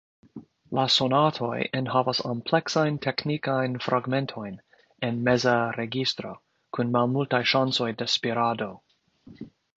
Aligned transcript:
La 0.75 0.83
sonatoj 0.93 1.57
enhavas 1.79 2.21
ampleksajn 2.29 2.97
teknikajn 3.07 3.75
fragmentojn 3.89 4.57
en 5.09 5.21
meza 5.29 5.55
registro 5.77 6.33
kun 6.79 6.97
malmultaj 6.97 7.43
ŝancoj 7.55 7.93
de 8.03 8.11
spirado. 8.17 8.73